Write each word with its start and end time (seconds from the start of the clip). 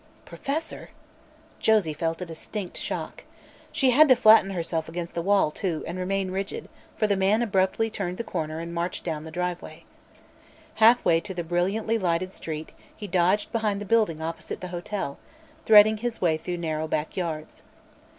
Professor! 0.25 0.89
Josie 1.59 1.93
felt 1.93 2.23
a 2.23 2.25
distinct 2.25 2.75
shock. 2.75 3.23
She 3.71 3.91
had 3.91 4.07
to 4.07 4.15
flatten 4.15 4.49
herself 4.49 4.89
against 4.89 5.13
the 5.13 5.21
wall, 5.21 5.51
too, 5.51 5.83
and 5.85 5.99
remain 5.99 6.31
rigid, 6.31 6.69
for 6.95 7.05
the 7.05 7.15
man 7.15 7.43
abruptly 7.43 7.91
turned 7.91 8.17
the 8.17 8.23
corner 8.23 8.59
and 8.59 8.73
marched 8.73 9.03
down 9.03 9.25
the 9.25 9.29
driveway. 9.29 9.83
Half 10.81 11.05
way 11.05 11.19
to 11.19 11.35
the 11.35 11.43
brilliantly 11.43 11.99
lighted 11.99 12.31
street 12.31 12.71
he 12.97 13.05
dodged 13.05 13.51
behind 13.51 13.79
the 13.79 13.85
building 13.85 14.21
opposite 14.23 14.59
the 14.59 14.69
hotel, 14.73 15.19
threading 15.67 15.97
his 15.97 16.19
way 16.19 16.35
through 16.35 16.57
narrow 16.57 16.87
back 16.87 17.15
yards. 17.15 17.61